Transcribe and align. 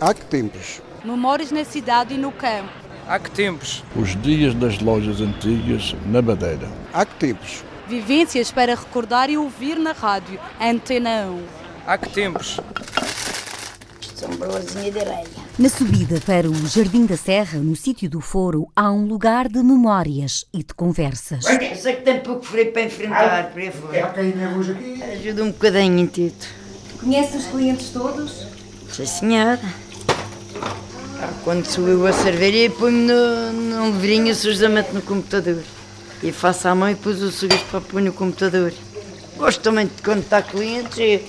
Há 0.00 0.14
que 0.14 0.24
tempos? 0.24 0.80
Memórias 1.04 1.50
na 1.52 1.62
cidade 1.62 2.14
e 2.14 2.16
no 2.16 2.32
campo. 2.32 2.70
Há 3.06 3.18
que 3.18 3.30
tempos? 3.30 3.84
Os 3.94 4.16
dias 4.22 4.54
das 4.54 4.78
lojas 4.80 5.20
antigas 5.20 5.94
na 6.06 6.22
Madeira. 6.22 6.70
Há 6.90 7.04
que 7.04 7.14
tempos? 7.16 7.62
Vivências 7.86 8.50
para 8.50 8.74
recordar 8.74 9.28
e 9.28 9.36
ouvir 9.36 9.78
na 9.78 9.92
rádio. 9.92 10.40
Antena 10.58 11.26
1. 11.26 11.42
Há 11.86 11.98
que 11.98 12.08
tempos? 12.08 12.58
São 14.14 14.30
bolazinha 14.30 14.90
de 14.90 15.00
areia. 15.00 15.28
Na 15.58 15.68
subida 15.68 16.18
para 16.24 16.48
o 16.48 16.66
Jardim 16.66 17.04
da 17.04 17.18
Serra, 17.18 17.58
no 17.58 17.76
sítio 17.76 18.08
do 18.08 18.22
Foro, 18.22 18.70
há 18.74 18.90
um 18.90 19.04
lugar 19.04 19.50
de 19.50 19.62
memórias 19.62 20.46
e 20.50 20.64
de 20.64 20.72
conversas. 20.72 21.44
Eu 21.44 21.76
sei 21.76 21.96
que 21.96 22.02
tem 22.02 22.20
pouco 22.20 22.42
frio 22.42 22.72
para 22.72 22.84
enfrentar, 22.84 23.50
por 23.50 23.60
aí 23.60 23.70
fora. 23.70 24.14
Ajuda 25.12 25.44
um 25.44 25.50
bocadinho 25.50 25.98
em 25.98 26.06
tudo. 26.06 26.34
Conhece 27.00 27.36
os 27.36 27.44
clientes 27.48 27.90
todos? 27.90 28.46
Sim, 28.90 29.04
senhora. 29.04 29.89
Quando 31.44 31.64
subiu 31.64 32.06
a 32.06 32.12
cerveja, 32.12 32.72
põe-me 32.78 33.06
no, 33.12 33.52
num 33.52 33.86
livrinho 33.92 34.34
sujamente 34.34 34.92
no 34.92 35.00
computador. 35.02 35.62
E 36.22 36.30
faço 36.32 36.68
à 36.68 36.74
mão 36.74 36.90
e 36.90 36.94
depois 36.94 37.22
o 37.22 37.30
sujo 37.30 37.58
para 37.70 37.80
pôr 37.80 38.02
no 38.02 38.12
computador. 38.12 38.72
Gosto 39.38 39.60
também 39.62 39.86
de 39.86 40.02
contar 40.02 40.42
clientes 40.42 40.98
e 40.98 41.22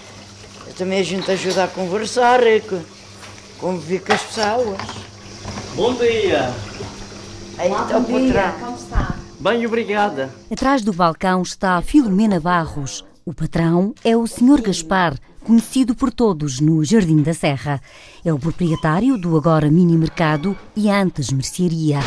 eu 0.68 0.74
também 0.78 1.00
a 1.00 1.04
gente 1.04 1.32
ajuda 1.32 1.64
a 1.64 1.68
conversar, 1.68 2.46
e 2.46 2.60
co- 2.60 2.80
conviver 3.58 4.00
com 4.02 4.14
as 4.14 4.22
pessoas. 4.22 4.78
Bom 5.76 5.94
dia! 5.94 6.54
Aí 7.58 7.72
está 7.72 7.98
o 7.98 8.04
patrão. 8.04 8.78
Bem, 9.40 9.66
obrigada. 9.66 10.30
Atrás 10.52 10.82
do 10.82 10.92
balcão 10.92 11.42
está 11.42 11.82
Filomena 11.82 12.40
Barros. 12.40 13.06
O 13.26 13.34
patrão 13.34 13.94
é 14.04 14.16
o 14.18 14.28
Sr. 14.28 14.62
Gaspar, 14.62 15.16
conhecido 15.44 15.95
por 15.95 16.12
todos 16.12 16.59
no 16.59 16.84
Jardim 16.84 17.22
da 17.22 17.34
Serra. 17.34 17.81
É 18.23 18.34
o 18.34 18.40
proprietário 18.40 19.18
do 19.18 19.36
agora 19.36 19.70
mini 19.70 19.98
mercado 19.98 20.55
e 20.76 20.90
antes 20.90 21.31
mercearia. 21.31 22.00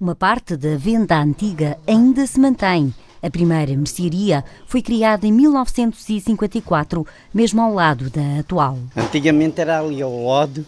Uma 0.00 0.14
parte 0.14 0.56
da 0.56 0.76
venda 0.76 1.18
antiga 1.18 1.78
ainda 1.86 2.26
se 2.26 2.40
mantém. 2.40 2.94
A 3.22 3.30
primeira 3.30 3.76
mercearia 3.76 4.44
foi 4.66 4.82
criada 4.82 5.26
em 5.26 5.32
1954, 5.32 7.06
mesmo 7.34 7.60
ao 7.60 7.74
lado 7.74 8.10
da 8.10 8.40
atual. 8.40 8.78
Antigamente 8.96 9.60
era 9.60 9.80
ali 9.80 10.00
ao 10.00 10.24
lado, 10.26 10.64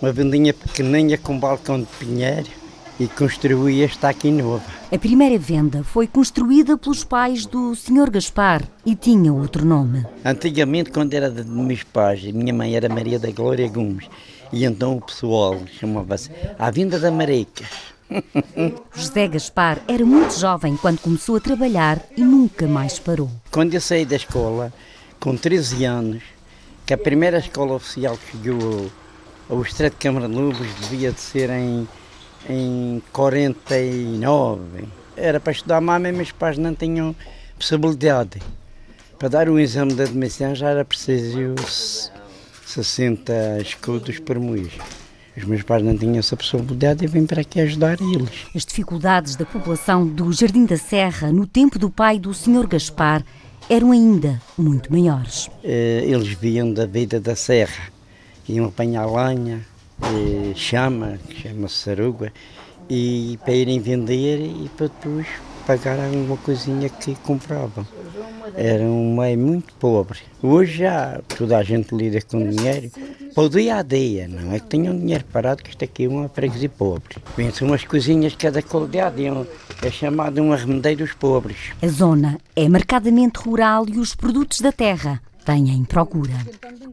uma 0.00 0.12
vendinha 0.12 0.52
pequeninha 0.52 1.16
com 1.16 1.38
balcão 1.38 1.80
de 1.80 1.86
pinheiro 1.98 2.61
e 2.98 3.08
construí 3.08 3.82
esta 3.82 4.08
aqui 4.08 4.30
nova. 4.30 4.64
A 4.90 4.98
primeira 4.98 5.38
venda 5.38 5.82
foi 5.82 6.06
construída 6.06 6.76
pelos 6.76 7.04
pais 7.04 7.46
do 7.46 7.74
Sr. 7.74 8.10
Gaspar 8.10 8.62
e 8.84 8.94
tinha 8.94 9.32
outro 9.32 9.64
nome. 9.64 10.04
Antigamente, 10.24 10.90
quando 10.90 11.14
era 11.14 11.30
de 11.30 11.44
meus 11.44 11.82
pais, 11.82 12.22
a 12.28 12.32
minha 12.32 12.52
mãe 12.52 12.74
era 12.74 12.88
Maria 12.88 13.18
da 13.18 13.30
Glória 13.30 13.68
Gomes, 13.68 14.08
e 14.52 14.64
então 14.64 14.96
o 14.96 15.00
pessoal 15.00 15.60
chamava-se 15.78 16.30
A 16.58 16.70
Vinda 16.70 16.98
da 16.98 17.10
Mareca. 17.10 17.64
José 18.94 19.26
Gaspar 19.28 19.80
era 19.88 20.04
muito 20.04 20.38
jovem 20.38 20.76
quando 20.76 20.98
começou 21.00 21.36
a 21.36 21.40
trabalhar 21.40 22.00
e 22.16 22.22
nunca 22.22 22.66
mais 22.66 22.98
parou. 22.98 23.30
Quando 23.50 23.74
eu 23.74 23.80
saí 23.80 24.04
da 24.04 24.16
escola, 24.16 24.72
com 25.18 25.36
13 25.36 25.84
anos, 25.84 26.22
que 26.84 26.92
a 26.92 26.98
primeira 26.98 27.38
escola 27.38 27.74
oficial 27.74 28.18
que 28.18 28.36
chegou 28.36 28.90
ao 29.48 29.62
Estreito 29.62 29.94
de 29.96 30.00
Câmara 30.02 30.28
de 30.28 30.34
Lobos 30.34 30.66
devia 30.80 31.12
de 31.12 31.20
ser 31.20 31.48
em, 31.50 31.88
em 32.48 33.02
49. 33.12 34.60
Era 35.16 35.38
para 35.38 35.52
estudar 35.52 35.80
mais, 35.80 36.02
mas 36.02 36.16
meus 36.16 36.32
pais 36.32 36.58
não 36.58 36.74
tinham 36.74 37.14
possibilidade. 37.56 38.40
Para 39.18 39.28
dar 39.28 39.48
o 39.48 39.58
exame 39.58 39.94
de 39.94 40.02
admissão 40.02 40.54
já 40.54 40.70
era 40.70 40.84
preciso 40.84 41.54
60 42.66 43.58
escudos 43.60 44.18
por 44.18 44.38
mês. 44.38 44.72
Os 45.36 45.44
meus 45.44 45.62
pais 45.62 45.82
não 45.82 45.96
tinham 45.96 46.18
essa 46.18 46.36
possibilidade 46.36 47.04
e 47.04 47.08
vim 47.08 47.24
para 47.24 47.40
aqui 47.40 47.60
ajudar 47.60 47.98
eles. 48.00 48.46
As 48.54 48.66
dificuldades 48.66 49.36
da 49.36 49.46
população 49.46 50.06
do 50.06 50.30
Jardim 50.32 50.66
da 50.66 50.76
Serra 50.76 51.32
no 51.32 51.46
tempo 51.46 51.78
do 51.78 51.88
pai 51.88 52.18
do 52.18 52.34
Sr. 52.34 52.66
Gaspar 52.66 53.24
eram 53.70 53.92
ainda 53.92 54.40
muito 54.58 54.92
maiores. 54.92 55.48
Eh, 55.64 56.04
Eles 56.06 56.28
viam 56.28 56.72
da 56.72 56.84
vida 56.84 57.18
da 57.20 57.34
serra, 57.36 57.84
iam 58.48 58.66
apanhar 58.66 59.06
lenha, 59.06 59.64
chama, 60.54 61.18
que 61.28 61.42
chama-se 61.42 61.74
saruga, 61.74 62.32
e 62.88 63.38
para 63.44 63.54
irem 63.54 63.80
vender 63.80 64.38
e 64.40 64.70
para 64.76 64.86
depois 64.88 65.26
pagar 65.66 65.98
alguma 65.98 66.36
coisinha 66.36 66.88
que 66.88 67.14
compravam. 67.16 67.86
Era 68.54 68.82
um 68.82 69.16
meio 69.16 69.38
muito 69.38 69.72
pobre. 69.74 70.18
Hoje 70.42 70.78
já 70.78 71.20
toda 71.36 71.56
a 71.56 71.62
gente 71.62 71.94
lida 71.94 72.20
com 72.20 72.48
dinheiro 72.48 72.90
para 73.34 73.44
o 73.44 73.48
dia 73.48 73.76
a 73.76 73.82
dia, 73.82 74.28
não 74.28 74.52
é 74.52 74.58
que 74.58 74.66
tenham 74.66 74.96
dinheiro 74.96 75.24
parado, 75.32 75.62
que 75.62 75.70
isto 75.70 75.84
aqui 75.84 76.04
é 76.04 76.08
uma 76.08 76.28
freguesia 76.28 76.68
pobre. 76.68 77.16
Pensam 77.34 77.68
umas 77.68 77.84
coisinhas 77.84 78.34
cada 78.34 78.60
qualidade, 78.60 79.24
é 79.24 79.32
é 79.86 79.90
chamado 79.90 80.40
um 80.40 80.52
arremedeiro 80.52 81.04
dos 81.04 81.14
pobres. 81.14 81.72
A 81.80 81.88
zona 81.88 82.38
é 82.54 82.68
marcadamente 82.68 83.38
rural 83.38 83.86
e 83.88 83.98
os 83.98 84.14
produtos 84.14 84.60
da 84.60 84.72
terra 84.72 85.20
têm 85.42 85.84
procura. 85.84 86.34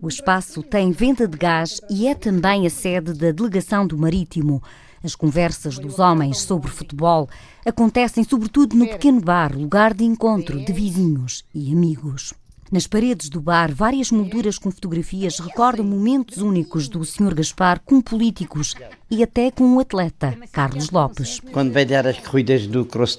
O 0.01 0.07
espaço 0.07 0.61
tem 0.63 0.91
venda 0.91 1.27
de 1.27 1.37
gás 1.37 1.79
e 1.89 2.07
é 2.07 2.15
também 2.15 2.65
a 2.65 2.69
sede 2.69 3.13
da 3.13 3.31
Delegação 3.31 3.85
do 3.85 3.97
Marítimo. 3.97 4.61
As 5.03 5.15
conversas 5.15 5.79
dos 5.79 5.99
homens 5.99 6.39
sobre 6.39 6.69
futebol 6.69 7.29
acontecem 7.65 8.23
sobretudo 8.23 8.75
no 8.75 8.87
pequeno 8.87 9.21
bar, 9.21 9.55
lugar 9.55 9.93
de 9.93 10.03
encontro 10.03 10.63
de 10.63 10.73
vizinhos 10.73 11.45
e 11.53 11.71
amigos. 11.71 12.33
Nas 12.71 12.85
paredes 12.85 13.29
do 13.29 13.41
bar, 13.41 13.73
várias 13.73 14.11
molduras 14.11 14.59
com 14.59 14.69
fotografias 14.69 15.39
recordam 15.39 15.83
momentos 15.83 16.37
únicos 16.37 16.87
do 16.87 17.03
Sr. 17.03 17.33
Gaspar 17.33 17.81
com 17.83 17.99
políticos 17.99 18.75
e 19.09 19.23
até 19.23 19.49
com 19.49 19.75
o 19.75 19.79
atleta 19.79 20.37
Carlos 20.51 20.91
Lopes. 20.91 21.39
Quando 21.51 21.71
veio 21.71 21.87
dar 21.87 22.05
as 22.05 22.19
corridas 22.19 22.67
do 22.67 22.85
Cross 22.85 23.17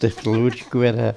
eu 0.72 0.82
era 0.84 1.16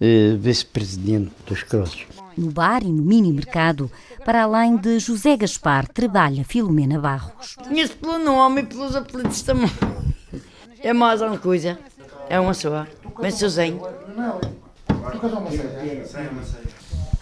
eh, 0.00 0.36
vice-presidente 0.38 1.32
dos 1.46 1.64
Crosses. 1.64 2.06
No 2.36 2.50
bar 2.50 2.82
e 2.82 2.92
no 2.92 3.02
mini 3.02 3.32
mercado, 3.32 3.90
para 4.24 4.42
além 4.42 4.76
de 4.76 4.98
José 4.98 5.36
Gaspar, 5.36 5.88
trabalha 5.88 6.44
Filomena 6.44 7.00
Barros. 7.00 7.56
Conheço 7.56 7.96
pelo 7.96 8.18
nome 8.18 8.62
e 8.62 8.66
pelos 8.66 8.94
apelidos 8.94 9.42
também. 9.42 9.70
É 10.80 10.92
mais 10.92 11.22
uma 11.22 11.38
coisa. 11.38 11.78
É 12.28 12.38
uma 12.38 12.52
só. 12.52 12.86
Bem 13.20 13.30
sozinho. 13.30 13.80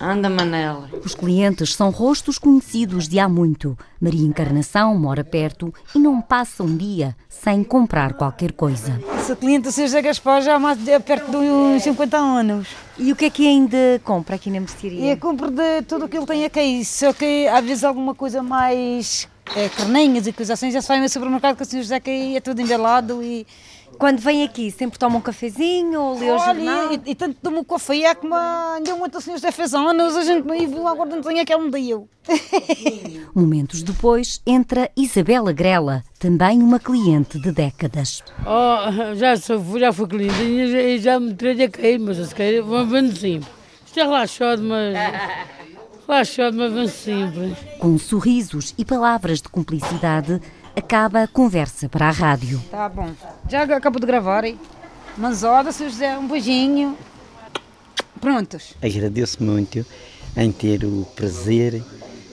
Anda, 0.01 0.29
Manela. 0.29 0.89
Os 1.05 1.15
clientes 1.15 1.75
são 1.75 1.91
rostos 1.91 2.39
conhecidos 2.39 3.09
de 3.09 3.19
há 3.19 3.29
muito. 3.29 3.77
Maria 4.01 4.27
Encarnação 4.27 4.95
mora 4.97 5.25
perto 5.25 5.73
e 5.95 5.99
não 5.99 6.21
passa 6.21 6.63
um 6.63 6.77
dia 6.77 7.17
sem 7.29 7.63
comprar 7.63 8.15
qualquer 8.15 8.53
coisa. 8.53 9.01
Sou 9.27 9.37
cliente 9.37 9.65
do 9.65 9.73
Sr. 9.73 9.83
José 9.83 10.03
Gaspar 10.03 10.43
já 10.43 10.57
há 10.57 10.59
mais 10.59 10.79
de 10.79 10.99
perto 11.01 11.31
de 11.31 11.37
uns 11.37 11.83
50 11.83 12.17
anos. 12.17 12.69
E 12.99 13.13
o 13.13 13.17
que 13.17 13.27
é 13.27 13.31
que 13.31 13.47
ainda 13.47 14.01
compra 14.05 14.37
aqui 14.37 14.51
na 14.51 14.61
mercearia? 14.61 15.13
eu 15.13 15.17
compro 15.17 15.51
de 15.51 15.83
tudo 15.83 16.05
o 16.07 16.09
que 16.09 16.17
ele 16.17 16.27
tem 16.27 16.45
aqui, 16.45 16.85
só 16.85 17.13
que 17.13 17.47
às 17.49 17.65
vezes 17.65 17.85
alguma 17.85 18.15
coisa 18.15 18.43
mais 18.43 19.29
é, 19.57 19.69
carninhas 19.69 20.27
e 20.27 20.33
coisas 20.33 20.59
assim, 20.59 20.71
já 20.71 20.81
se 20.81 20.89
vai 20.89 21.01
no 21.01 21.09
supermercado 21.09 21.57
que 21.57 21.63
o 21.63 21.67
Sr. 21.67 21.79
José 21.79 21.97
aqui 21.97 22.37
é 22.37 22.41
tudo 22.41 22.61
embalado 22.61 23.23
e... 23.23 23.47
Quando 23.99 24.19
vem 24.21 24.43
aqui, 24.43 24.71
sempre 24.71 24.99
toma 24.99 25.19
um 25.19 25.21
cafezinho 25.21 26.01
ou 26.01 26.19
lê 26.19 26.31
o 26.31 26.39
jornal? 26.39 26.93
E, 26.93 27.11
e 27.11 27.15
tanto 27.15 27.37
tomo 27.41 27.65
café 27.65 27.99
é 28.03 28.15
como 28.15 28.35
ainda 28.35 28.95
muito 28.97 29.19
o 29.19 29.21
Sr. 29.21 29.33
José 29.33 29.53
fez 29.53 29.75
anos, 29.75 30.17
a 30.17 30.25
gente 30.25 30.47
e 30.53 30.67
viu 30.67 30.87
agora 30.87 31.11
não 31.11 31.23
tem 31.23 31.41
aquele 31.41 31.61
um 31.63 31.71
dia. 31.71 32.03
Momentos 33.35 33.83
depois, 33.83 34.41
entra 34.47 34.91
Isabela 34.97 35.53
Grela, 35.53 36.03
também 36.19 36.63
uma 36.63 36.79
cliente 36.79 37.39
de 37.39 37.53
décadas. 37.53 38.23
Oh, 38.47 39.15
já, 39.15 39.37
sou, 39.37 39.63
já 39.79 39.93
fui 39.93 40.07
cliente 40.07 40.43
e 40.43 40.99
já 40.99 41.21
me 41.21 41.35
tirei 41.35 41.67
a 41.67 41.71
cair, 41.71 41.99
mas 41.99 42.17
se 42.17 42.35
cair, 42.35 42.63
vou 42.63 42.87
vendo 42.87 43.17
sempre. 43.17 43.49
Isto 43.87 44.01
é 44.01 44.03
relaxado, 44.03 44.63
mas. 44.63 44.95
Relaxado, 46.07 46.57
mas 46.57 46.73
vendo 46.73 46.89
sempre. 46.89 47.57
Com 47.79 47.99
sorrisos 47.99 48.75
e 48.77 48.85
palavras 48.85 49.41
de 49.41 49.49
cumplicidade, 49.49 50.41
acaba 50.77 51.23
a 51.23 51.29
conversa 51.29 51.89
para 51.89 52.09
a 52.09 52.11
rádio. 52.11 52.63
Tá 52.71 52.89
bom. 52.89 53.11
Já 53.49 53.63
acabo 53.63 53.99
de 54.01 54.07
gravar. 54.07 54.45
hein? 54.45 54.59
Manzoda, 55.17 55.71
Sr. 55.73 55.91
José, 55.91 56.19
um 56.19 56.27
beijinho. 56.29 56.97
Prontos. 58.21 58.75
Agradeço 58.83 59.43
muito 59.43 59.85
em 60.37 60.51
ter 60.51 60.85
o 60.85 61.07
prazer 61.15 61.83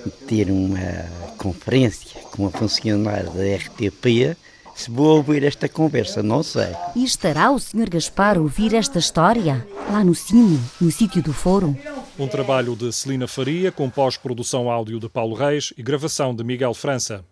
de 0.04 0.12
ter 0.28 0.50
uma 0.50 1.06
conferência 1.38 2.20
com 2.32 2.48
a 2.48 2.50
funcionária 2.52 3.30
da 3.30 3.56
RTP. 3.56 4.36
Se 4.74 4.90
vou 4.90 5.18
ouvir 5.18 5.44
esta 5.44 5.68
conversa, 5.70 6.24
não 6.24 6.42
sei. 6.42 6.74
E 6.96 7.04
estará 7.04 7.52
o 7.52 7.60
Sr. 7.60 7.90
Gaspar 7.90 8.38
a 8.38 8.42
ouvir 8.42 8.74
esta 8.74 8.98
história? 8.98 9.68
Lá 9.92 10.04
no 10.04 10.16
Cine, 10.16 10.60
no 10.80 10.90
sítio 10.90 11.22
do 11.22 11.34
Foro? 11.34 11.78
Um 12.18 12.28
trabalho 12.28 12.76
de 12.76 12.92
Celina 12.92 13.28
Faria, 13.28 13.72
com 13.72 13.90
pós-produção 13.90 14.72
áudio 14.72 15.00
de 15.00 15.10
Paulo 15.10 15.36
Reis 15.36 15.74
e 15.78 15.84
gravação 15.84 16.34
de 16.34 16.44
Miguel 16.44 16.74
França. 16.74 17.24